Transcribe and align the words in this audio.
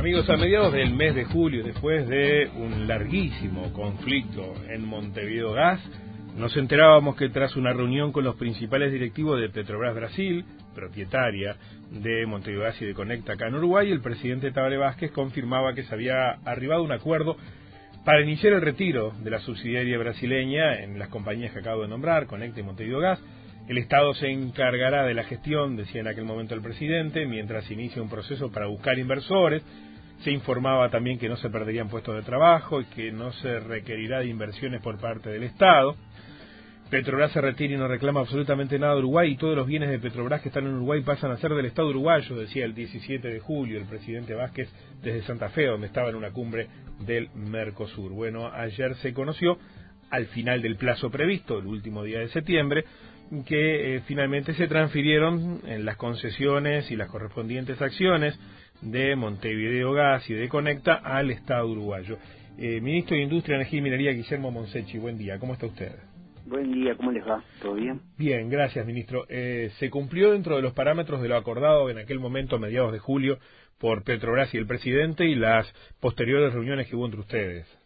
Amigos, 0.00 0.30
a 0.30 0.38
mediados 0.38 0.72
del 0.72 0.94
mes 0.94 1.14
de 1.14 1.26
julio, 1.26 1.62
después 1.62 2.08
de 2.08 2.48
un 2.56 2.88
larguísimo 2.88 3.70
conflicto 3.74 4.54
en 4.70 4.82
Montevideo 4.86 5.52
Gas, 5.52 5.78
nos 6.38 6.56
enterábamos 6.56 7.16
que 7.16 7.28
tras 7.28 7.54
una 7.54 7.74
reunión 7.74 8.10
con 8.10 8.24
los 8.24 8.36
principales 8.36 8.92
directivos 8.92 9.38
de 9.38 9.50
Petrobras 9.50 9.94
Brasil, 9.94 10.46
propietaria 10.74 11.54
de 11.90 12.24
Montevideo 12.24 12.62
Gas 12.62 12.80
y 12.80 12.86
de 12.86 12.94
Conecta 12.94 13.34
acá 13.34 13.48
en 13.48 13.56
Uruguay, 13.56 13.92
el 13.92 14.00
presidente 14.00 14.50
Tabaré 14.52 14.78
Vázquez 14.78 15.10
confirmaba 15.10 15.74
que 15.74 15.82
se 15.82 15.92
había 15.92 16.30
arribado 16.46 16.82
un 16.82 16.92
acuerdo 16.92 17.36
para 18.02 18.22
iniciar 18.22 18.54
el 18.54 18.62
retiro 18.62 19.12
de 19.22 19.30
la 19.30 19.40
subsidiaria 19.40 19.98
brasileña 19.98 20.82
en 20.82 20.98
las 20.98 21.08
compañías 21.08 21.52
que 21.52 21.58
acabo 21.58 21.82
de 21.82 21.88
nombrar, 21.88 22.26
Conecta 22.26 22.60
y 22.60 22.62
Montevideo 22.62 23.00
Gas. 23.00 23.20
El 23.68 23.76
Estado 23.76 24.14
se 24.14 24.30
encargará 24.30 25.04
de 25.04 25.12
la 25.12 25.24
gestión, 25.24 25.76
decía 25.76 26.00
en 26.00 26.08
aquel 26.08 26.24
momento 26.24 26.54
el 26.54 26.62
presidente, 26.62 27.26
mientras 27.26 27.70
inicia 27.70 28.00
un 28.00 28.08
proceso 28.08 28.50
para 28.50 28.66
buscar 28.66 28.98
inversores. 28.98 29.62
Se 30.22 30.30
informaba 30.30 30.90
también 30.90 31.18
que 31.18 31.28
no 31.28 31.36
se 31.36 31.48
perderían 31.48 31.88
puestos 31.88 32.14
de 32.14 32.22
trabajo 32.22 32.80
y 32.80 32.84
que 32.86 33.10
no 33.10 33.32
se 33.32 33.60
requerirá 33.60 34.20
de 34.20 34.26
inversiones 34.26 34.82
por 34.82 34.98
parte 34.98 35.30
del 35.30 35.44
Estado. 35.44 35.96
Petrobras 36.90 37.30
se 37.30 37.40
retira 37.40 37.74
y 37.74 37.76
no 37.78 37.86
reclama 37.86 38.20
absolutamente 38.20 38.76
nada 38.76 38.94
de 38.94 38.98
Uruguay 38.98 39.30
y 39.30 39.36
todos 39.36 39.56
los 39.56 39.66
bienes 39.66 39.90
de 39.90 40.00
Petrobras 40.00 40.42
que 40.42 40.48
están 40.48 40.66
en 40.66 40.74
Uruguay 40.74 41.02
pasan 41.02 41.30
a 41.30 41.36
ser 41.36 41.54
del 41.54 41.66
Estado 41.66 41.88
uruguayo, 41.88 42.34
decía 42.34 42.64
el 42.64 42.74
17 42.74 43.28
de 43.28 43.38
julio 43.38 43.78
el 43.78 43.86
presidente 43.86 44.34
Vázquez 44.34 44.68
desde 45.00 45.22
Santa 45.22 45.50
Fe, 45.50 45.66
donde 45.66 45.86
estaba 45.86 46.10
en 46.10 46.16
una 46.16 46.32
cumbre 46.32 46.66
del 46.98 47.30
Mercosur. 47.34 48.10
Bueno, 48.10 48.50
ayer 48.52 48.96
se 48.96 49.14
conoció, 49.14 49.56
al 50.10 50.26
final 50.26 50.62
del 50.62 50.76
plazo 50.76 51.10
previsto, 51.10 51.60
el 51.60 51.66
último 51.66 52.02
día 52.02 52.18
de 52.18 52.28
septiembre, 52.28 52.84
que 53.46 53.96
eh, 53.96 54.00
finalmente 54.06 54.54
se 54.54 54.66
transfirieron 54.66 55.60
en 55.66 55.84
las 55.84 55.96
concesiones 55.96 56.90
y 56.90 56.96
las 56.96 57.08
correspondientes 57.08 57.80
acciones 57.80 58.38
de 58.82 59.14
Montevideo 59.14 59.92
Gas 59.92 60.28
y 60.28 60.34
de 60.34 60.48
Conecta 60.48 60.94
al 60.94 61.30
Estado 61.30 61.68
uruguayo. 61.68 62.18
Eh, 62.58 62.80
ministro 62.80 63.16
de 63.16 63.22
Industria, 63.22 63.56
Energía 63.56 63.78
y 63.78 63.82
Minería, 63.82 64.12
Guillermo 64.12 64.50
Monsechi, 64.50 64.98
buen 64.98 65.16
día, 65.16 65.38
¿cómo 65.38 65.52
está 65.52 65.66
usted? 65.66 65.92
Buen 66.46 66.72
día, 66.72 66.96
¿cómo 66.96 67.12
les 67.12 67.26
va? 67.26 67.44
¿Todo 67.62 67.74
bien? 67.74 68.00
Bien, 68.18 68.50
gracias, 68.50 68.84
ministro. 68.84 69.24
Eh, 69.28 69.70
¿Se 69.78 69.88
cumplió 69.88 70.32
dentro 70.32 70.56
de 70.56 70.62
los 70.62 70.72
parámetros 70.72 71.22
de 71.22 71.28
lo 71.28 71.36
acordado 71.36 71.90
en 71.90 71.98
aquel 71.98 72.18
momento, 72.18 72.56
a 72.56 72.58
mediados 72.58 72.92
de 72.92 72.98
julio, 72.98 73.38
por 73.78 74.02
Petrobras 74.02 74.52
y 74.52 74.58
el 74.58 74.66
presidente 74.66 75.24
y 75.26 75.36
las 75.36 75.72
posteriores 76.00 76.52
reuniones 76.52 76.88
que 76.88 76.96
hubo 76.96 77.06
entre 77.06 77.20
ustedes? 77.20 77.78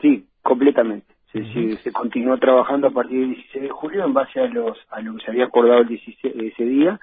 Sí, 0.00 0.26
completamente. 0.42 1.09
Se, 1.32 1.76
se 1.76 1.92
continuó 1.92 2.38
trabajando 2.38 2.88
a 2.88 2.90
partir 2.90 3.20
del 3.20 3.34
16 3.34 3.62
de 3.62 3.70
julio 3.70 4.04
en 4.04 4.12
base 4.12 4.40
a, 4.40 4.46
los, 4.46 4.76
a 4.90 5.00
lo 5.00 5.14
que 5.14 5.24
se 5.24 5.30
había 5.30 5.44
acordado 5.44 5.82
el 5.82 5.88
16, 5.88 6.34
ese 6.34 6.64
día 6.64 6.98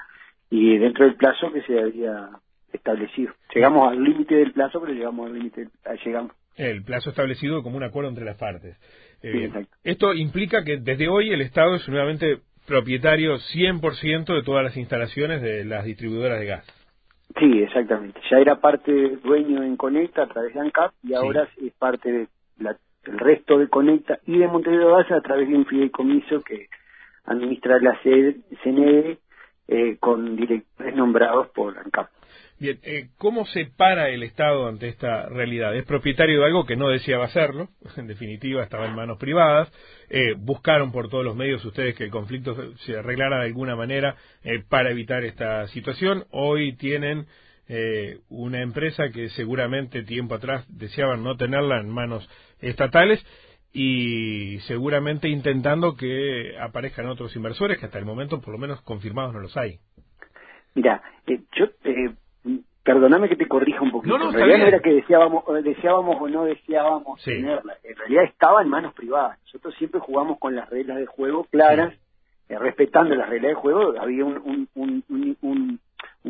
y 0.49 0.77
dentro 0.77 1.05
del 1.05 1.15
plazo 1.15 1.51
que 1.51 1.61
se 1.61 1.79
había 1.79 2.29
establecido. 2.73 3.33
Llegamos 3.53 3.91
al 3.91 4.03
límite 4.03 4.35
del 4.35 4.51
plazo, 4.51 4.81
pero 4.81 4.93
llegamos 4.93 5.27
al 5.27 5.33
límite, 5.33 5.69
llegamos. 6.05 6.33
El 6.55 6.83
plazo 6.83 7.11
establecido 7.11 7.63
como 7.63 7.77
un 7.77 7.83
acuerdo 7.83 8.09
entre 8.09 8.25
las 8.25 8.37
partes. 8.37 8.77
Eh, 9.21 9.51
esto 9.83 10.13
implica 10.13 10.63
que 10.63 10.77
desde 10.77 11.07
hoy 11.07 11.31
el 11.31 11.41
Estado 11.41 11.75
es 11.75 11.87
nuevamente 11.87 12.39
propietario 12.65 13.37
100% 13.37 14.25
de 14.35 14.43
todas 14.43 14.63
las 14.63 14.75
instalaciones 14.75 15.41
de 15.41 15.63
las 15.63 15.85
distribuidoras 15.85 16.39
de 16.39 16.45
gas. 16.45 16.65
Sí, 17.39 17.61
exactamente. 17.61 18.19
Ya 18.31 18.37
era 18.37 18.59
parte 18.59 18.91
dueño 19.23 19.63
en 19.63 19.77
Conecta 19.77 20.23
a 20.23 20.27
través 20.27 20.53
de 20.53 20.59
ANCAP 20.59 20.93
y 21.03 21.13
ahora 21.13 21.47
es 21.57 21.73
parte 21.73 22.27
del 23.07 23.17
resto 23.19 23.57
de 23.57 23.69
Conecta 23.69 24.19
y 24.25 24.37
de 24.37 24.47
Montevideo 24.47 24.95
Gas 24.95 25.11
a 25.11 25.21
través 25.21 25.47
de 25.47 25.55
un 25.55 25.65
fideicomiso 25.65 26.41
que 26.41 26.67
administra 27.25 27.79
la 27.79 27.99
CNE 28.01 29.17
eh, 29.67 29.97
con 29.99 30.35
directores 30.35 30.95
nombrados 30.95 31.47
por 31.49 31.77
ANCAP. 31.77 32.09
Bien, 32.59 32.79
eh, 32.81 33.09
¿cómo 33.19 33.45
se 33.45 33.65
para 33.65 34.09
el 34.09 34.23
Estado 34.23 34.67
ante 34.67 34.87
esta 34.87 35.29
realidad? 35.29 35.75
Es 35.75 35.85
propietario 35.85 36.39
de 36.39 36.45
algo 36.47 36.65
que 36.65 36.75
no 36.75 36.89
deseaba 36.89 37.25
hacerlo, 37.25 37.69
en 37.97 38.07
definitiva 38.07 38.63
estaba 38.63 38.87
en 38.87 38.95
manos 38.95 39.19
privadas, 39.19 39.71
eh, 40.09 40.33
buscaron 40.35 40.91
por 40.91 41.07
todos 41.07 41.23
los 41.23 41.35
medios 41.35 41.63
ustedes 41.63 41.95
que 41.95 42.05
el 42.05 42.09
conflicto 42.09 42.55
se 42.77 42.97
arreglara 42.97 43.41
de 43.41 43.47
alguna 43.47 43.75
manera 43.75 44.15
eh, 44.43 44.63
para 44.67 44.89
evitar 44.89 45.23
esta 45.23 45.67
situación, 45.67 46.25
hoy 46.31 46.75
tienen 46.77 47.27
una 48.29 48.61
empresa 48.61 49.09
que 49.13 49.29
seguramente 49.29 50.03
tiempo 50.03 50.35
atrás 50.35 50.65
deseaban 50.69 51.23
no 51.23 51.35
tenerla 51.35 51.79
en 51.79 51.89
manos 51.89 52.29
estatales 52.59 53.25
y 53.73 54.59
seguramente 54.61 55.27
intentando 55.27 55.95
que 55.95 56.57
aparezcan 56.59 57.07
otros 57.07 57.35
inversores 57.35 57.77
que 57.77 57.85
hasta 57.85 57.99
el 57.99 58.05
momento 58.05 58.41
por 58.41 58.53
lo 58.53 58.57
menos 58.57 58.81
confirmados 58.81 59.33
no 59.33 59.39
los 59.39 59.55
hay. 59.57 59.79
Mira, 60.73 61.01
yo 61.27 61.67
perdóname 62.87 63.27
que 63.27 63.35
te 63.35 63.47
corrija 63.47 63.81
un 63.81 63.91
poquito. 63.91 64.15
en 64.15 64.33
realidad 64.33 64.59
no 64.59 64.67
era 64.67 64.79
que 64.79 64.93
deseábamos, 64.93 65.43
deseábamos 65.61 66.15
o 66.21 66.29
no 66.29 66.45
deseábamos 66.45 67.21
tenerla. 67.21 67.75
En 67.83 67.95
realidad 67.97 68.23
estaba 68.23 68.61
en 68.61 68.69
manos 68.69 68.93
privadas. 68.93 69.37
Nosotros 69.43 69.75
siempre 69.75 69.99
jugamos 69.99 70.39
con 70.39 70.55
las 70.55 70.69
reglas 70.69 70.97
de 70.97 71.05
juego 71.05 71.43
claras, 71.51 71.93
eh, 72.47 72.57
respetando 72.57 73.13
las 73.13 73.27
reglas 73.27 73.49
de 73.49 73.55
juego. 73.55 73.93
Había 73.99 74.23
un, 74.23 74.67
un, 74.73 75.03
un, 75.09 75.37
un, 75.41 75.79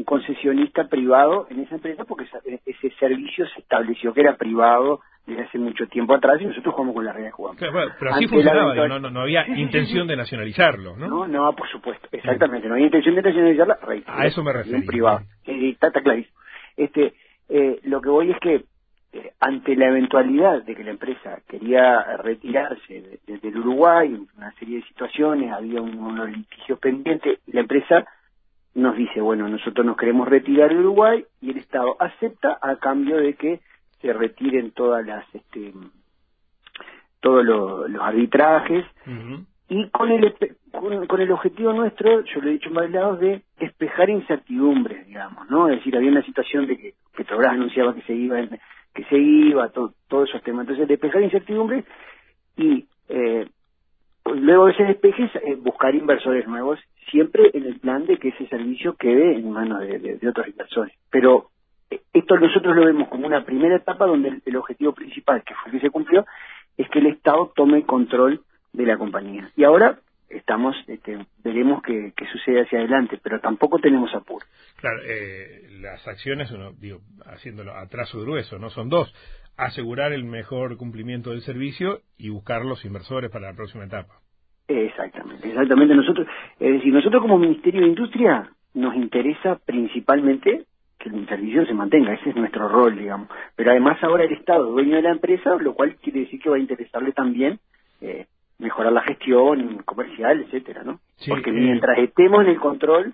concesionista 0.07 0.88
privado 0.88 1.47
en 1.50 1.59
esa 1.59 1.75
empresa 1.75 2.06
porque 2.06 2.23
ese 2.66 2.90
servicio 2.91 3.45
se 3.47 3.59
estableció 3.59 4.13
que 4.13 4.22
era 4.22 4.38
privado 4.38 5.01
desde 5.25 5.44
hace 5.44 5.57
mucho 5.59 5.85
tiempo 5.88 6.13
atrás 6.13 6.41
y 6.41 6.45
nosotros 6.45 6.73
jugamos 6.73 6.95
con 6.95 7.03
las 7.03 7.13
reglas 7.13 7.34
de 7.34 7.35
juego. 7.35 7.56
pero 8.00 8.13
así 8.13 8.25
funcionaba, 8.25 8.88
no, 8.88 9.00
no, 9.01 9.22
había 9.22 9.46
intención 9.46 10.07
de 10.07 10.16
nacionalizarlo, 10.16 10.96
¿no? 10.96 11.09
No, 11.09 11.28
no, 11.28 11.53
por 11.53 11.67
supuesto, 11.67 12.07
exactamente, 12.09 12.69
no 12.69 12.75
había 12.75 12.85
intención 12.85 13.16
de 13.16 13.22
nacionalizarla. 13.22 13.79
A 14.06 14.25
eso 14.25 14.41
me 14.46 14.53
refiero. 14.53 14.85
privado. 14.85 15.19
está, 15.46 15.88
está 15.88 16.01
clarísimo. 16.01 16.38
Este, 16.78 17.13
eh, 17.50 17.81
lo 17.84 18.00
que 18.00 18.09
voy 18.09 18.31
es 18.31 18.40
que 18.40 18.63
eh, 19.12 19.34
ante 19.41 19.75
la 19.75 19.88
eventualidad 19.88 20.63
de 20.63 20.73
que 20.73 20.85
la 20.85 20.91
empresa 20.91 21.41
quería 21.50 22.16
retirarse 22.23 23.19
desde 23.28 23.47
el 23.50 23.57
Uruguay, 23.57 24.17
una 24.38 24.53
serie 24.53 24.78
de 24.78 24.84
situaciones, 24.84 25.51
había 25.51 25.81
un, 25.81 26.00
unos 26.00 26.29
litigios 26.29 26.79
pendientes, 26.79 27.40
la 27.47 27.59
empresa 27.59 28.06
nos 28.78 28.96
dice, 28.96 29.22
bueno, 29.22 29.48
nosotros 29.50 29.86
nos 29.86 29.98
queremos 29.98 30.28
retirar 30.28 30.70
del 30.70 30.80
Uruguay 30.80 31.26
y 31.42 31.50
el 31.50 31.58
Estado 31.58 31.96
acepta 32.00 32.60
a 32.62 32.76
cambio 32.76 33.18
de 33.18 33.34
que 33.34 33.60
se 34.02 34.14
retiren 34.14 34.72
todas 34.72 35.04
las, 35.04 35.26
este, 35.34 35.74
todos 37.20 37.44
los, 37.44 37.90
arbitrajes 38.00 38.86
y 39.68 39.90
con 39.90 40.12
el 40.12 40.36
con, 40.72 41.22
el 41.22 41.32
objetivo 41.32 41.74
nuestro, 41.74 42.24
yo 42.24 42.40
lo 42.40 42.50
he 42.50 42.54
dicho 42.54 42.70
en 42.70 42.76
varios 42.76 42.94
lados, 42.94 43.20
de 43.20 43.42
despejar 43.60 44.12
incertidumbres, 44.12 45.08
digamos, 45.08 45.50
¿no? 45.50 45.68
Es 45.70 45.78
decir, 45.78 45.98
había 45.98 46.12
una 46.12 46.24
situación 46.24 46.68
de 46.68 46.78
que 46.78 46.94
Petrobras 47.16 47.54
anunciaba 47.54 47.96
que 47.96 48.04
se 48.04 48.14
iba, 48.14 48.38
que 48.94 49.04
se 49.06 49.18
iba, 49.18 49.70
todo, 49.70 49.94
todos 50.08 50.30
esos 50.30 50.44
temas. 50.44 50.62
Entonces, 50.62 50.88
despejar 50.88 51.24
incertidumbres 51.24 51.84
y 52.56 52.86
eh, 53.09 53.48
luego 54.34 54.66
de 54.66 54.74
ese 54.74 54.84
despeje 54.84 55.24
eh, 55.44 55.56
buscar 55.56 55.96
inversores 55.96 56.48
nuevos, 56.48 56.80
siempre 57.10 57.52
en 57.54 57.66
el 57.66 57.80
plan 57.80 58.06
de 58.06 58.18
que 58.18 58.30
ese 58.30 58.48
servicio 58.48 58.96
quede 58.96 59.36
en 59.36 59.52
manos 59.52 59.80
de, 59.80 60.20
otros 60.28 60.48
inversores. 60.48 60.94
Pero 61.10 61.50
eh, 61.90 62.02
esto 62.14 62.38
nosotros 62.38 62.76
lo 62.76 62.86
vemos 62.86 63.08
como 63.10 63.28
una 63.28 63.46
primera 63.46 63.76
etapa 63.76 64.06
donde 64.06 64.42
el, 64.46 64.56
objetivo 64.56 64.94
principal, 64.94 65.44
que 65.44 65.54
fue 65.56 65.72
que 65.72 65.80
se 65.80 65.90
cumplió, 65.90 66.26
es 66.78 66.90
que 66.90 67.00
el 67.00 67.08
Estado 67.08 67.52
tome 67.56 67.86
control 67.86 68.42
de 68.74 68.86
la 68.86 68.98
compañía. 68.98 69.50
Y 69.56 69.64
ahora 69.64 70.00
estamos, 70.30 70.76
este, 70.88 71.26
veremos 71.44 71.82
qué, 71.82 72.14
sucede 72.32 72.62
hacia 72.62 72.80
adelante, 72.80 73.20
pero 73.22 73.40
tampoco 73.40 73.80
tenemos 73.80 74.14
apuro. 74.14 74.46
Claro, 74.76 75.02
eh, 75.06 75.68
las 75.80 76.08
acciones, 76.08 76.52
uno, 76.52 76.74
digo, 76.74 77.00
haciéndolo 77.26 77.74
a 77.74 77.88
trazo 77.88 78.22
grueso, 78.22 78.59
no 78.59 78.70
son 78.70 78.90
dos, 78.90 79.14
asegurar 79.57 80.13
el 80.13 80.23
mejor 80.23 80.78
cumplimiento 80.78 81.31
del 81.31 81.41
servicio 81.41 82.01
y 82.18 82.29
buscar 82.29 82.63
los 82.63 82.85
inversores 82.85 83.31
para 83.31 83.50
la 83.51 83.56
próxima 83.56 83.85
etapa. 83.85 84.22
Exactamente, 84.68 85.47
exactamente. 85.47 85.95
Nosotros, 85.95 86.28
es 86.59 86.73
decir, 86.73 86.94
nosotros 86.94 87.22
como 87.22 87.38
Ministerio 87.38 87.81
de 87.81 87.88
Industria 87.88 88.50
nos 88.73 88.96
interesa 88.96 89.59
principalmente 89.66 90.66
que 90.99 91.09
el 91.09 91.28
servicio 91.28 91.66
se 91.66 91.73
mantenga, 91.73 92.14
ese 92.14 92.29
es 92.29 92.35
nuestro 92.35 92.67
rol, 92.67 92.97
digamos. 92.97 93.29
Pero 93.55 93.72
además 93.72 94.02
ahora 94.03 94.23
el 94.26 94.34
Estado 94.34 94.72
dueño 94.72 94.96
de 94.96 95.03
la 95.03 95.11
empresa, 95.11 95.55
lo 95.59 95.73
cual 95.73 95.96
quiere 95.96 96.22
decir 96.22 96.40
que 96.40 96.49
va 96.49 96.58
a 96.58 96.59
interesarle 96.59 97.11
también 97.11 97.59
eh, 98.02 98.26
mejorar 98.59 98.91
la 98.91 99.02
gestión 99.02 99.79
comercial, 99.84 100.41
etcétera, 100.41 100.84
¿no? 100.84 100.99
Porque 101.28 101.49
eh, 101.49 101.53
mientras 101.53 101.97
estemos 101.99 102.43
en 102.43 102.49
el 102.49 102.59
control 102.59 103.14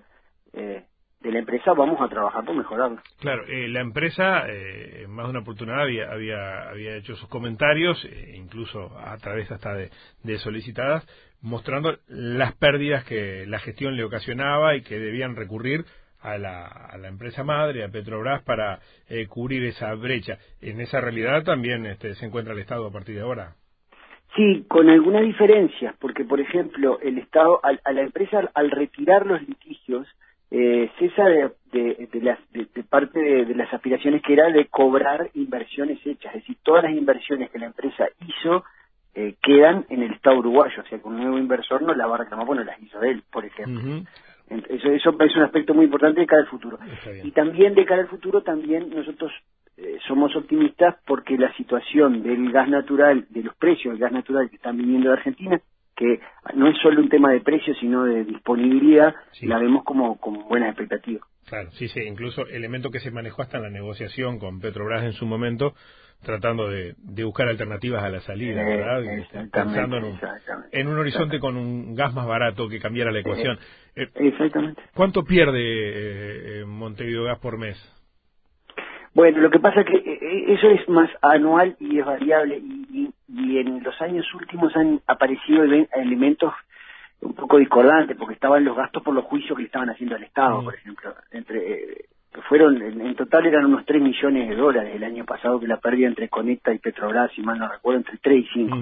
de 1.23 1.31
la 1.31 1.39
empresa, 1.39 1.73
vamos 1.73 1.99
a 2.01 2.09
trabajar 2.09 2.43
por 2.43 2.55
mejorarlo. 2.55 3.01
Claro, 3.19 3.45
eh, 3.47 3.69
la 3.69 3.79
empresa, 3.79 4.43
en 4.47 5.09
más 5.09 5.25
de 5.25 5.31
una 5.31 5.39
oportunidad, 5.39 5.81
había, 5.81 6.11
había, 6.11 6.69
había 6.69 6.97
hecho 6.97 7.15
sus 7.15 7.29
comentarios, 7.29 8.05
incluso 8.35 8.91
a 8.99 9.17
través 9.17 9.49
hasta 9.49 9.73
de, 9.73 9.89
de 10.23 10.37
solicitadas, 10.39 11.07
mostrando 11.41 11.97
las 12.07 12.53
pérdidas 12.55 13.05
que 13.05 13.45
la 13.47 13.59
gestión 13.59 13.95
le 13.95 14.03
ocasionaba 14.03 14.75
y 14.75 14.81
que 14.81 14.99
debían 14.99 15.35
recurrir 15.35 15.85
a 16.19 16.37
la, 16.37 16.67
a 16.67 16.97
la 16.97 17.07
empresa 17.07 17.43
madre, 17.43 17.83
a 17.83 17.89
Petrobras, 17.89 18.43
para 18.43 18.79
cubrir 19.29 19.63
esa 19.63 19.93
brecha. 19.95 20.37
En 20.61 20.81
esa 20.81 20.99
realidad 21.01 21.43
también 21.43 21.85
este, 21.85 22.15
se 22.15 22.25
encuentra 22.25 22.53
el 22.53 22.59
Estado 22.59 22.87
a 22.87 22.91
partir 22.91 23.15
de 23.15 23.21
ahora. 23.21 23.55
Sí, 24.35 24.65
con 24.67 24.89
algunas 24.89 25.21
diferencias, 25.21 25.95
porque 25.99 26.25
por 26.25 26.39
ejemplo, 26.39 26.99
el 27.01 27.19
Estado, 27.19 27.59
a 27.63 27.91
la 27.91 28.01
empresa 28.01 28.49
al 28.55 28.71
retirar 28.71 29.27
los 29.27 29.41
litigios, 29.47 30.07
eh, 30.55 30.91
cesa 30.99 31.25
de, 31.25 31.49
de, 31.71 32.21
las, 32.21 32.37
de, 32.51 32.83
parte 32.83 33.19
de, 33.19 33.55
las 33.55 33.73
aspiraciones 33.73 34.21
que 34.21 34.33
era 34.33 34.51
de 34.51 34.67
cobrar 34.67 35.31
inversiones 35.33 35.97
hechas, 36.05 36.35
es 36.35 36.41
decir, 36.41 36.57
todas 36.61 36.83
las 36.83 36.93
inversiones 36.93 37.49
que 37.49 37.57
la 37.57 37.65
empresa 37.65 38.05
hizo 38.27 38.63
eh, 39.15 39.33
quedan 39.41 39.87
en 39.89 40.03
el 40.03 40.13
Estado 40.13 40.37
uruguayo, 40.37 40.83
o 40.83 40.85
sea 40.85 40.99
que 40.99 41.07
un 41.07 41.17
nuevo 41.17 41.39
inversor 41.39 41.81
no 41.81 41.95
la 41.95 42.05
va 42.05 42.15
a 42.15 42.17
reclamar, 42.19 42.45
bueno, 42.45 42.63
las 42.63 42.79
hizo 42.79 43.01
él, 43.01 43.23
por 43.31 43.45
ejemplo. 43.45 44.03
Eso, 44.47 44.91
eso 44.91 45.15
es 45.19 45.35
un 45.35 45.41
aspecto 45.41 45.73
muy 45.73 45.85
importante 45.85 46.21
de 46.21 46.27
cara 46.27 46.43
al 46.43 46.47
futuro. 46.47 46.77
Y 47.23 47.31
también 47.31 47.73
de 47.73 47.85
cara 47.85 48.03
al 48.03 48.09
futuro, 48.09 48.43
también 48.43 48.91
nosotros 48.91 49.31
eh, 49.77 49.97
somos 50.07 50.35
optimistas 50.35 50.97
porque 51.07 51.35
la 51.35 51.51
situación 51.55 52.21
del 52.21 52.51
gas 52.51 52.69
natural, 52.69 53.25
de 53.29 53.41
los 53.41 53.55
precios 53.55 53.93
del 53.93 54.01
gas 54.01 54.11
natural 54.11 54.51
que 54.51 54.57
están 54.57 54.77
viniendo 54.77 55.09
de 55.09 55.15
Argentina, 55.15 55.59
que 56.03 56.19
no 56.55 56.67
es 56.67 56.77
solo 56.79 57.01
un 57.01 57.09
tema 57.09 57.31
de 57.31 57.39
precios, 57.39 57.77
sino 57.79 58.03
de 58.03 58.25
disponibilidad, 58.25 59.15
la 59.41 59.57
vemos 59.57 59.83
como 59.85 60.19
con 60.19 60.47
buenas 60.49 60.69
expectativas. 60.69 61.23
Claro, 61.47 61.71
sí, 61.71 61.87
sí, 61.87 62.01
incluso 62.01 62.45
elemento 62.47 62.89
que 62.91 62.99
se 62.99 63.11
manejó 63.11 63.41
hasta 63.41 63.57
en 63.57 63.63
la 63.63 63.69
negociación 63.69 64.39
con 64.39 64.59
Petrobras 64.59 65.03
en 65.03 65.13
su 65.13 65.25
momento, 65.25 65.73
tratando 66.23 66.69
de, 66.69 66.95
buscar 67.23 67.47
alternativas 67.47 68.03
a 68.03 68.09
la 68.09 68.19
salida, 68.21 68.61
eh, 68.61 68.77
¿verdad? 68.77 69.49
Pensando 69.51 69.97
en 69.97 70.03
un, 70.05 70.19
en 70.71 70.87
un 70.87 70.97
horizonte 70.97 71.39
con 71.39 71.55
un 71.55 71.95
gas 71.95 72.13
más 72.13 72.25
barato 72.25 72.67
que 72.67 72.79
cambiara 72.79 73.11
la 73.11 73.19
ecuación. 73.19 73.57
Eh, 73.95 74.09
exactamente. 74.15 74.81
¿Cuánto 74.93 75.23
pierde 75.23 76.63
Montevideo 76.65 77.25
Gas 77.25 77.39
por 77.39 77.57
mes? 77.57 77.77
Bueno, 79.13 79.41
lo 79.41 79.51
que 79.51 79.59
pasa 79.59 79.81
es 79.81 79.85
que 79.85 79.97
eh, 79.97 80.19
eh, 80.21 80.53
eso 80.53 80.69
es 80.69 80.89
más 80.89 81.09
anual 81.21 81.75
y 81.79 81.99
es 81.99 82.05
variable 82.05 82.57
y, 82.57 82.82
en 83.35 83.83
los 83.83 83.99
años 84.01 84.25
últimos 84.33 84.75
han 84.75 85.01
aparecido 85.07 85.63
elementos 85.63 86.53
un 87.21 87.33
poco 87.33 87.57
discordantes 87.57 88.17
porque 88.17 88.33
estaban 88.33 88.63
los 88.65 88.75
gastos 88.75 89.01
por 89.01 89.13
los 89.13 89.25
juicios 89.25 89.55
que 89.55 89.63
le 89.63 89.67
estaban 89.67 89.89
haciendo 89.89 90.15
al 90.15 90.23
Estado, 90.23 90.63
por 90.63 90.75
ejemplo. 90.75 91.15
Entre 91.31 91.73
eh, 91.73 92.05
fueron 92.49 92.81
en, 92.81 93.15
total 93.15 93.45
eran 93.45 93.65
unos 93.65 93.85
3 93.85 94.01
millones 94.01 94.49
de 94.49 94.55
dólares 94.55 94.95
el 94.95 95.03
año 95.03 95.23
pasado 95.23 95.59
que 95.59 95.67
la 95.67 95.77
pérdida 95.77 96.07
entre 96.07 96.29
Conecta 96.29 96.73
y 96.73 96.79
Petrobras, 96.79 97.31
si 97.33 97.41
mal 97.41 97.59
no 97.59 97.67
recuerdo, 97.67 97.99
entre 97.99 98.17
3 98.17 98.45
y 98.45 98.47
5. 98.53 98.77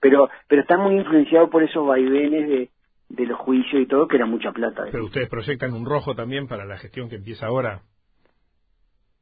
Pero 0.00 0.28
pero 0.46 0.62
está 0.62 0.76
muy 0.76 0.96
influenciado 0.96 1.48
por 1.48 1.62
esos 1.62 1.86
vaivenes 1.86 2.48
de 2.48 2.70
de 3.08 3.26
los 3.26 3.38
juicios 3.38 3.82
y 3.82 3.86
todo, 3.86 4.08
que 4.08 4.16
era 4.16 4.26
mucha 4.26 4.52
plata. 4.52 4.84
Pero 4.90 5.04
ustedes 5.04 5.28
proyectan 5.28 5.72
un 5.74 5.86
rojo 5.86 6.14
también 6.14 6.48
para 6.48 6.64
la 6.64 6.76
gestión 6.76 7.08
que 7.08 7.16
empieza 7.16 7.46
ahora. 7.46 7.82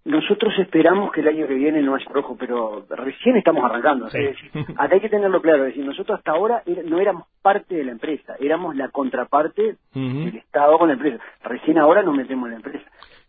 Nosotros 0.04 0.52
esperamos 0.58 1.10
que 1.12 1.22
el 1.22 1.28
año 1.28 1.46
que 1.46 1.54
viene 1.54 1.80
no 1.80 1.94
haya 1.94 2.04
rojo, 2.10 2.36
pero 2.38 2.84
recién 2.90 3.38
estamos 3.38 3.64
arrancando. 3.64 4.06
acá 4.76 4.94
hay 4.94 5.00
que 5.00 5.08
tenerlo 5.08 5.40
claro. 5.40 5.64
Es 5.64 5.68
decir, 5.68 5.84
nosotros 5.84 6.18
hasta 6.18 6.32
ahora 6.32 6.62
no 6.84 7.00
éramos 7.00 7.26
parte 7.40 7.74
de 7.74 7.84
la 7.84 7.92
empresa, 7.92 8.36
éramos 8.38 8.76
la 8.76 8.88
contraparte 8.88 9.76
del 9.94 10.36
Estado 10.36 10.78
con 10.78 10.88
la 10.88 10.94
empresa. 10.94 11.22
Recién 11.42 11.78
ahora 11.78 12.02
nos 12.02 12.14
metemos 12.14 12.46
en 12.46 12.50
la 12.50 12.56
empresa. 12.56 12.84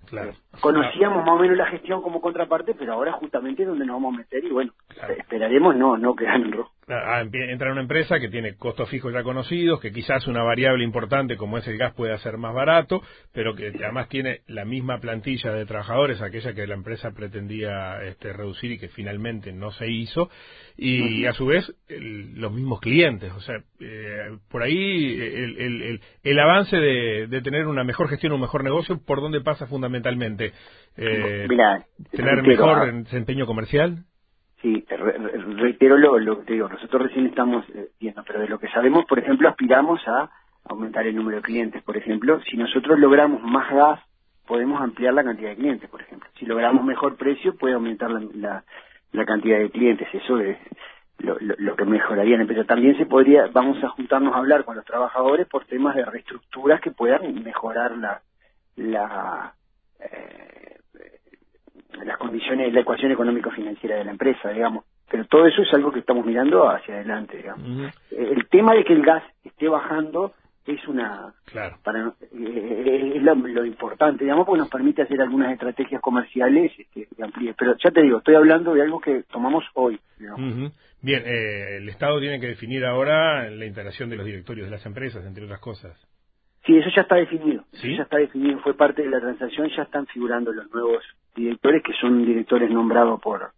Claro. 0.06 0.34
Conocíamos 0.60 1.26
más 1.26 1.36
o 1.36 1.40
menos 1.40 1.58
la 1.58 1.66
gestión 1.68 2.02
como 2.02 2.22
contraparte, 2.22 2.76
pero 2.76 2.94
ahora 2.94 3.14
justamente 3.14 3.64
es 3.64 3.70
donde 3.70 3.86
nos 3.86 3.96
vamos 3.96 4.14
a 4.14 4.18
meter 4.18 4.44
y 4.44 4.50
bueno, 4.50 4.72
esperaremos 5.18 5.76
no 5.76 5.98
no 5.98 6.16
quedar 6.16 6.36
en 6.36 6.52
rojo. 6.52 6.72
Ah, 6.88 7.24
entra 7.34 7.72
una 7.72 7.82
empresa 7.82 8.20
que 8.20 8.30
tiene 8.30 8.58
costos 8.58 8.88
fijos 8.90 9.12
ya 9.12 9.24
conocidos, 9.24 9.80
que 9.80 9.92
quizás 9.92 10.28
una 10.28 10.44
variable 10.44 10.84
importante 10.84 11.36
como 11.36 11.58
es 11.58 11.68
el 11.68 11.80
gas 11.80 11.96
puede 11.96 12.16
ser 12.20 12.38
más 12.38 12.54
barato, 12.54 13.02
pero 13.34 13.56
que 13.56 13.70
además 13.70 14.08
tiene 14.08 14.42
la 14.46 14.66
misma 14.66 15.00
plantilla 15.00 15.52
de 15.52 15.66
trabajadores, 15.66 16.22
aquella 16.22 16.54
que 16.54 16.68
la 16.68 16.76
empresa 16.76 17.10
pretendía 17.10 18.04
este, 18.04 18.34
reducir 18.34 18.74
y 18.74 18.78
que 18.78 18.90
finalmente 18.90 19.52
no 19.52 19.72
se 19.72 19.90
hizo, 19.90 20.30
y 20.78 21.26
a 21.26 21.34
su 21.34 21.48
vez 21.48 21.74
los 21.90 22.52
mismos 22.54 22.80
clientes. 22.82 23.32
O 23.34 23.40
sea, 23.40 23.56
eh, 23.80 24.38
por 24.52 24.62
ahí 24.62 25.20
el, 25.20 25.58
el, 25.58 26.02
el, 26.22 26.40
avance 26.40 26.78
de, 26.78 27.26
de, 27.26 27.42
tener 27.42 27.66
una 27.66 27.84
mejor 27.84 28.10
gestión, 28.10 28.34
un 28.34 28.42
mejor 28.42 28.64
negocio, 28.64 29.00
¿por 29.04 29.22
dónde 29.22 29.42
pasa 29.42 29.66
fundamentalmente? 29.66 30.54
Eh, 30.98 31.48
¿Tener 32.12 32.44
mejor 32.44 32.94
desempeño 33.06 33.48
comercial? 33.48 34.06
Sí, 34.66 34.84
reitero 35.58 35.96
lo, 35.96 36.40
que 36.40 36.46
te 36.46 36.54
digo, 36.54 36.68
nosotros 36.68 37.04
recién 37.04 37.28
estamos 37.28 37.64
eh, 37.70 37.90
viendo, 38.00 38.24
pero 38.26 38.40
de 38.40 38.48
lo 38.48 38.58
que 38.58 38.68
sabemos, 38.70 39.06
por 39.06 39.20
ejemplo, 39.20 39.48
aspiramos 39.48 40.02
a 40.08 40.32
aumentar 40.64 41.06
el 41.06 41.16
número 41.16 41.38
de 41.38 41.44
clientes, 41.44 41.84
por 41.84 41.96
ejemplo, 41.96 42.42
si 42.50 42.58
nosotros 42.58 42.98
logramos 42.98 43.44
más 43.44 43.72
gas, 43.72 44.00
podemos 44.48 44.82
ampliar 44.82 45.14
la 45.14 45.24
cantidad 45.24 45.50
de 45.50 45.58
clientes, 45.58 45.88
por 45.88 46.02
ejemplo. 46.02 46.28
Si 46.40 46.48
logramos 46.48 46.84
mejor 46.84 47.16
precio, 47.16 47.56
puede 47.56 47.76
aumentar 47.76 48.10
la, 48.10 48.64
la, 49.12 49.26
cantidad 49.28 49.60
de 49.60 49.70
clientes, 49.70 50.08
eso 50.12 50.40
es 50.40 50.58
lo, 51.20 51.38
lo, 51.40 51.76
que 51.76 51.86
mejoraría 51.86 52.36
la 52.36 52.42
empresa. 52.42 52.64
También 52.64 52.98
se 52.98 53.06
podría, 53.06 53.46
vamos 53.54 53.84
a 53.84 53.90
juntarnos 53.90 54.34
a 54.34 54.40
hablar 54.40 54.66
con 54.66 54.78
los 54.78 54.86
trabajadores 54.86 55.46
por 55.48 55.66
temas 55.66 55.96
de 55.96 56.06
reestructuras 56.06 56.82
que 56.82 56.90
puedan 56.90 57.44
mejorar 57.44 57.96
la, 58.00 58.20
la 58.78 59.54
eh, 60.00 60.55
condiciones, 62.28 62.74
la 62.74 62.82
ecuación 62.82 63.12
económico-financiera 63.12 63.98
de 63.98 64.06
la 64.06 64.12
empresa, 64.12 64.50
digamos. 64.50 64.86
Pero 65.10 65.26
todo 65.26 65.46
eso 65.46 65.62
es 65.62 65.74
algo 65.74 65.92
que 65.92 66.00
estamos 66.00 66.26
mirando 66.26 66.70
hacia 66.70 66.96
adelante, 66.96 67.38
digamos. 67.38 67.94
El 68.12 68.48
tema 68.50 68.74
de 68.74 68.84
que 68.84 68.94
el 68.94 69.04
gas 69.04 69.24
esté 69.44 69.70
bajando 69.70 70.34
es 70.66 70.88
una 70.88 71.34
claro. 71.46 71.78
para 71.84 72.14
eh, 72.34 73.14
es 73.16 73.22
lo, 73.22 73.66
importante 73.66 74.24
digamos 74.24 74.46
porque 74.46 74.60
nos 74.60 74.70
permite 74.70 75.04
hacer 75.04 75.22
algunas 75.22 75.52
estrategias 75.54 76.02
comerciales 76.02 76.72
este, 76.78 77.08
pero 77.58 77.76
ya 77.78 77.92
te 77.92 78.02
digo 78.02 78.18
estoy 78.18 78.36
hablando 78.36 78.74
de 78.74 78.82
algo 78.82 79.00
que 79.00 79.24
tomamos 79.32 79.64
hoy 79.76 80.00
bien 81.02 81.22
eh, 81.24 81.78
el 81.78 81.90
estado 81.90 82.20
tiene 82.20 82.40
que 82.40 82.48
definir 82.48 82.84
ahora 82.86 83.48
la 83.50 83.66
integración 83.66 84.10
de 84.10 84.16
los 84.16 84.26
directorios 84.26 84.66
de 84.66 84.72
las 84.72 84.86
empresas 84.86 85.24
entre 85.26 85.46
otras 85.46 85.60
cosas 85.60 85.96
sí 86.66 86.76
eso 86.76 86.90
ya 86.96 87.04
está 87.04 87.16
definido 87.16 87.64
¿Sí? 87.74 87.96
ya 87.96 88.04
está 88.04 88.18
definido 88.18 88.60
fue 88.60 88.76
parte 88.76 89.04
de 89.04 89.10
la 89.10 89.20
transacción 89.20 89.70
ya 89.76 89.84
están 89.84 90.08
figurando 90.08 90.52
los 90.52 90.68
nuevos 90.72 91.04
directores 91.36 91.84
que 91.84 91.94
son 91.94 92.26
directores 92.26 92.72
nombrados 92.72 93.20
por, 93.22 93.52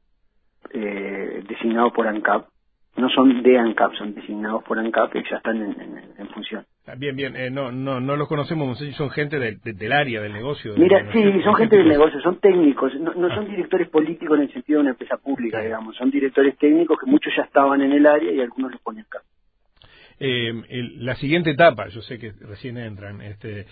eh, 0.74 1.44
designados 1.48 1.94
por 1.94 2.08
ANCAP. 2.08 2.48
No 2.98 3.10
son 3.10 3.44
de 3.44 3.58
ANCAP, 3.60 3.94
son 3.94 4.16
designados 4.16 4.64
por 4.64 4.80
ANCAP 4.80 5.16
y 5.16 5.24
ya 5.30 5.38
están 5.38 5.62
en, 5.62 6.28
función. 6.34 6.66
Bien, 6.98 7.16
bien, 7.16 7.36
eh, 7.36 7.50
no, 7.50 7.72
no, 7.72 8.00
no 8.00 8.16
los 8.16 8.28
conocemos, 8.28 8.80
son 8.96 9.10
gente 9.12 9.38
del 9.40 9.92
área, 9.92 10.22
del 10.22 10.34
negocio. 10.34 10.74
Mira, 10.78 11.12
sí, 11.12 11.42
son 11.44 11.56
gente 11.56 11.78
del 11.78 11.88
negocio, 11.88 12.20
son 12.22 12.40
técnicos, 12.40 12.94
no, 12.96 13.14
no 13.14 13.30
son 13.30 13.46
ah. 13.46 13.50
directores 13.50 13.90
políticos 13.90 14.38
en 14.38 14.44
el 14.46 14.54
sentido 14.54 14.80
de 14.80 14.82
una 14.82 14.92
empresa 14.92 15.18
pública, 15.18 15.62
digamos, 15.62 15.96
son 15.96 16.10
directores 16.10 16.58
técnicos 16.58 16.98
que 17.00 17.10
muchos 17.10 17.34
ya 17.36 17.44
estaban 17.44 17.82
en 17.82 17.92
el 17.92 18.06
área 18.06 18.32
y 18.32 18.40
algunos 18.40 18.72
los 18.72 18.82
ponen 18.82 19.06
acá. 19.06 19.20
Eh, 20.20 20.52
la 20.98 21.16
siguiente 21.16 21.52
etapa, 21.52 21.90
yo 21.90 22.02
sé 22.02 22.18
que 22.18 22.32
recién 22.32 22.78
entran, 22.78 23.22
este, 23.22 23.68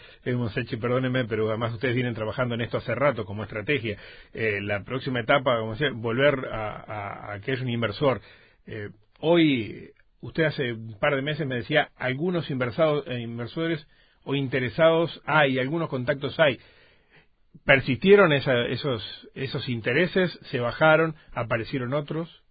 perdónenme, 0.80 1.26
pero 1.26 1.50
además 1.50 1.74
ustedes 1.74 1.96
vienen 1.96 2.14
trabajando 2.14 2.56
en 2.56 2.62
esto 2.62 2.78
hace 2.78 2.94
rato 2.94 3.26
como 3.26 3.44
estrategia. 3.44 3.98
Eh, 4.34 4.60
la 4.62 4.84
próxima 4.84 5.22
etapa, 5.22 5.60
como 5.60 5.72
decía, 5.72 5.90
volver 5.94 6.48
a, 6.52 7.34
a, 7.34 7.40
que 7.40 7.54
es 7.54 7.62
un 7.62 7.70
inversor. 7.70 8.22
Eh, 8.68 8.90
hoy, 9.20 9.92
usted 10.22 10.44
hace 10.44 10.74
un 10.74 11.00
par 11.00 11.16
de 11.16 11.22
meses 11.22 11.48
me 11.48 11.56
decía, 11.56 11.90
algunos 11.96 12.50
eh, 12.50 13.20
inversores 13.20 13.88
o 14.24 14.36
interesados 14.36 15.22
hay, 15.26 15.60
algunos 15.60 15.90
contactos 15.90 16.40
hay. 16.40 16.60
¿Persistieron 17.64 18.34
esos, 18.34 19.30
esos 19.34 19.70
intereses? 19.70 20.38
¿Se 20.52 20.60
bajaron? 20.60 21.16
¿Aparecieron 21.34 21.94
otros? 21.94 22.45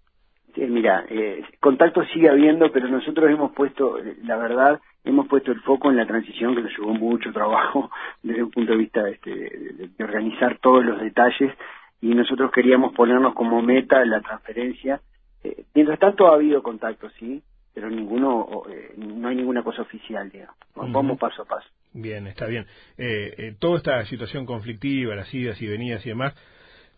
Mira, 0.56 1.04
eh, 1.08 1.42
contacto 1.60 2.04
sigue 2.06 2.28
habiendo, 2.28 2.70
pero 2.70 2.88
nosotros 2.88 3.30
hemos 3.30 3.52
puesto, 3.52 3.98
la 4.22 4.36
verdad, 4.36 4.80
hemos 5.04 5.28
puesto 5.28 5.52
el 5.52 5.60
foco 5.60 5.90
en 5.90 5.96
la 5.96 6.06
transición 6.06 6.54
que 6.54 6.62
nos 6.62 6.76
llevó 6.76 6.94
mucho 6.94 7.32
trabajo 7.32 7.90
desde 8.22 8.42
un 8.42 8.50
punto 8.50 8.72
de 8.72 8.78
vista 8.78 9.08
este, 9.08 9.30
de, 9.30 10.04
organizar 10.04 10.58
todos 10.60 10.84
los 10.84 11.00
detalles 11.00 11.52
y 12.00 12.14
nosotros 12.14 12.50
queríamos 12.52 12.94
ponernos 12.94 13.34
como 13.34 13.62
meta 13.62 14.04
la 14.04 14.20
transferencia. 14.20 15.00
Eh, 15.42 15.64
mientras 15.74 15.98
tanto 15.98 16.28
ha 16.28 16.34
habido 16.34 16.62
contacto, 16.62 17.08
sí, 17.18 17.42
pero 17.72 17.90
ninguno, 17.90 18.62
eh, 18.70 18.94
no 18.96 19.28
hay 19.28 19.36
ninguna 19.36 19.62
cosa 19.62 19.82
oficial, 19.82 20.30
digamos. 20.30 20.54
Vamos 20.74 21.18
paso 21.18 21.42
a 21.42 21.44
paso. 21.44 21.68
Bien, 21.92 22.26
está 22.26 22.46
bien. 22.46 22.66
Eh, 22.98 23.54
toda 23.58 23.76
esta 23.78 24.04
situación 24.04 24.46
conflictiva, 24.46 25.14
las 25.14 25.32
idas 25.32 25.60
y 25.62 25.66
venidas 25.66 26.04
y 26.04 26.10
demás, 26.10 26.34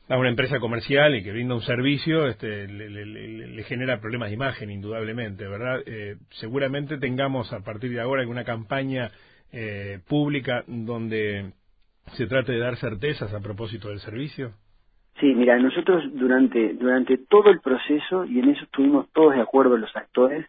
a 0.09 0.17
una 0.17 0.29
empresa 0.29 0.61
comercial 0.61 1.17
y 1.17 1.23
que 1.23 1.33
brinda 1.33 1.55
un 1.55 1.63
servicio 1.63 2.29
este, 2.29 2.69
le, 2.69 3.63
genera 3.65 4.01
problemas 4.01 4.29
de 4.29 4.35
imagen, 4.35 4.71
indudablemente, 4.71 5.47
¿verdad? 5.49 5.81
Eh, 5.85 6.17
seguramente 6.31 6.99
tengamos 6.99 7.53
a 7.53 7.61
partir 7.61 7.91
de 7.91 8.01
ahora 8.01 8.23
alguna 8.23 8.45
campaña 8.45 9.11
eh, 9.53 9.99
pública 10.09 10.63
donde 10.67 11.53
se 12.13 12.27
trate 12.27 12.53
de 12.53 12.59
dar 12.59 12.77
certezas 12.77 13.33
a 13.35 13.41
propósito 13.41 13.89
del 13.89 13.99
servicio. 13.99 14.53
Sí, 15.19 15.35
mira, 15.35 15.59
nosotros 15.59 16.05
durante 16.13 16.75
durante 16.75 17.19
todo 17.19 17.51
el 17.51 17.61
proceso 17.61 18.25
y 18.27 18.39
en 18.39 18.51
eso 18.51 18.65
estuvimos 18.65 19.11
todos 19.13 19.35
de 19.35 19.41
acuerdo 19.41 19.77
los 19.77 19.95
actores, 19.97 20.47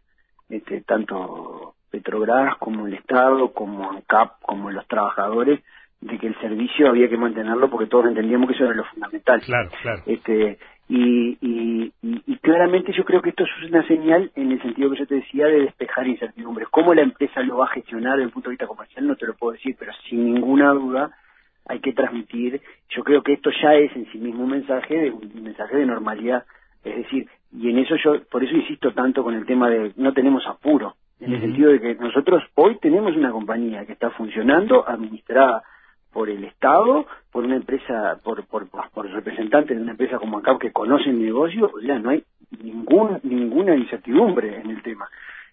este, 0.49 0.81
tanto 0.81 1.73
Petrobras 1.89 2.57
como 2.57 2.85
el 2.85 2.93
Estado, 2.93 3.53
como 3.53 3.89
ANCAP, 3.89 4.41
como 4.41 4.69
los 4.69 4.85
trabajadores, 4.87 5.61
de 6.01 6.17
que 6.19 6.27
el 6.27 6.39
servicio 6.39 6.89
había 6.89 7.09
que 7.09 7.17
mantenerlo 7.17 7.69
porque 7.69 7.87
todos 7.87 8.05
entendíamos 8.05 8.47
que 8.47 8.55
eso 8.55 8.65
era 8.65 8.75
lo 8.75 8.85
fundamental. 8.85 9.41
Claro, 9.41 9.69
claro. 9.81 10.03
Este, 10.05 10.59
y, 10.89 11.37
y, 11.41 11.93
y, 12.01 12.37
claramente 12.37 12.93
yo 12.93 13.03
creo 13.03 13.21
que 13.21 13.31
esto 13.31 13.43
es 13.43 13.69
una 13.69 13.85
señal 13.87 14.31
en 14.35 14.51
el 14.51 14.61
sentido 14.61 14.89
que 14.91 14.99
yo 14.99 15.07
te 15.07 15.15
decía 15.15 15.47
de 15.47 15.61
despejar 15.61 16.07
incertidumbres. 16.07 16.69
¿Cómo 16.69 16.93
la 16.93 17.01
empresa 17.01 17.41
lo 17.41 17.57
va 17.57 17.65
a 17.65 17.73
gestionar 17.73 18.13
desde 18.13 18.27
el 18.27 18.31
punto 18.31 18.49
de 18.49 18.53
vista 18.53 18.67
comercial? 18.67 19.07
No 19.07 19.15
te 19.15 19.25
lo 19.25 19.33
puedo 19.33 19.53
decir, 19.53 19.75
pero 19.77 19.91
sin 20.07 20.33
ninguna 20.33 20.71
duda 20.71 21.11
hay 21.65 21.79
que 21.79 21.93
transmitir. 21.93 22.61
Yo 22.89 23.03
creo 23.03 23.21
que 23.21 23.33
esto 23.33 23.49
ya 23.61 23.73
es 23.73 23.93
en 23.95 24.09
sí 24.11 24.17
mismo 24.17 24.43
un 24.43 24.51
mensaje 24.51 24.97
de 24.97 25.11
un 25.11 25.43
mensaje 25.43 25.75
de 25.75 25.85
normalidad, 25.85 26.45
es 26.85 26.95
decir, 26.95 27.27
y 27.51 27.69
en 27.69 27.79
eso 27.79 27.95
yo 27.97 28.23
por 28.29 28.43
eso 28.43 28.55
insisto 28.55 28.93
tanto 28.93 29.23
con 29.23 29.33
el 29.33 29.45
tema 29.45 29.69
de 29.69 29.91
no 29.97 30.13
tenemos 30.13 30.45
apuro, 30.47 30.95
en 31.19 31.33
el 31.33 31.41
sentido 31.41 31.71
de 31.71 31.81
que 31.81 31.95
nosotros 31.95 32.43
hoy 32.55 32.77
tenemos 32.79 33.15
una 33.17 33.31
compañía 33.31 33.85
que 33.85 33.93
está 33.93 34.11
funcionando, 34.11 34.87
administrada 34.87 35.63
por 36.11 36.29
el 36.29 36.43
Estado, 36.43 37.05
por 37.31 37.43
una 37.43 37.55
empresa, 37.55 38.19
por, 38.23 38.45
por, 38.47 38.67
por 38.69 39.09
representantes 39.09 39.75
de 39.75 39.83
una 39.83 39.91
empresa 39.91 40.17
como 40.17 40.39
ACAP 40.39 40.61
que 40.61 40.71
conocen 40.71 41.15
el 41.15 41.25
negocio, 41.25 41.71
o 41.73 41.79
sea, 41.79 41.99
no 41.99 42.09
hay 42.09 42.23
ningún, 42.61 43.19
ninguna 43.23 43.75
incertidumbre 43.75 44.59
en 44.59 44.71
el 44.71 44.81
tema. 44.81 45.07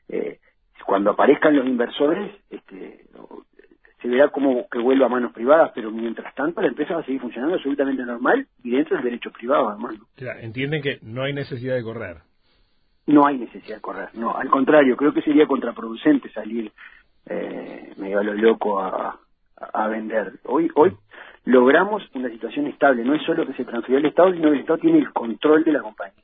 Eh, 0.08 0.38
cuando 0.86 1.10
aparezcan 1.10 1.56
los 1.56 1.66
inversores, 1.66 2.32
este, 2.50 3.06
se 4.00 4.08
verá 4.08 4.28
como 4.28 4.68
que 4.68 4.78
vuelva 4.78 5.06
a 5.06 5.08
manos 5.08 5.32
privadas, 5.32 5.72
pero 5.74 5.90
mientras 5.90 6.34
tanto 6.34 6.60
la 6.60 6.68
empresa 6.68 6.94
va 6.94 7.00
a 7.00 7.04
seguir 7.04 7.20
funcionando 7.22 7.56
absolutamente 7.56 8.04
normal 8.04 8.46
y 8.62 8.70
dentro 8.72 8.96
del 8.96 9.04
derecho 9.04 9.30
privado, 9.30 9.70
además. 9.70 9.94
entienden 10.42 10.82
que 10.82 10.98
no 11.02 11.22
hay 11.22 11.32
necesidad 11.32 11.74
de 11.74 11.82
correr. 11.82 12.18
No 13.06 13.26
hay 13.26 13.38
necesidad 13.38 13.76
de 13.76 13.82
correr, 13.82 14.08
no, 14.14 14.36
al 14.36 14.48
contrario, 14.48 14.96
creo 14.96 15.12
que 15.12 15.22
sería 15.22 15.46
contraproducente 15.46 16.30
salir 16.30 16.70
eh, 17.26 17.92
medio 17.96 18.18
a 18.18 18.22
lo 18.22 18.34
loco 18.34 18.80
a, 18.80 19.18
a 19.72 19.88
vender. 19.88 20.32
Hoy, 20.44 20.70
hoy 20.74 20.92
logramos 21.44 22.02
una 22.14 22.30
situación 22.30 22.66
estable, 22.66 23.04
no 23.04 23.14
es 23.14 23.22
solo 23.22 23.46
que 23.46 23.54
se 23.54 23.64
transfirió 23.64 23.98
al 23.98 24.06
Estado, 24.06 24.32
sino 24.32 24.48
que 24.50 24.54
el 24.54 24.60
Estado 24.60 24.78
tiene 24.78 24.98
el 24.98 25.12
control 25.12 25.64
de 25.64 25.72
la 25.72 25.80
compañía. 25.80 26.22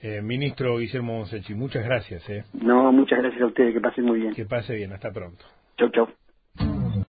Eh, 0.00 0.20
ministro 0.20 0.78
Guillermo 0.78 1.18
Monsechi, 1.18 1.54
muchas 1.54 1.84
gracias. 1.84 2.28
Eh. 2.28 2.44
No, 2.54 2.90
muchas 2.90 3.20
gracias 3.20 3.40
a 3.40 3.46
ustedes, 3.46 3.72
que 3.72 3.80
pasen 3.80 4.04
muy 4.04 4.20
bien. 4.20 4.34
Que 4.34 4.46
pase 4.46 4.74
bien, 4.74 4.92
hasta 4.92 5.12
pronto. 5.12 5.44
Chau, 5.76 5.90
chau. 5.90 6.08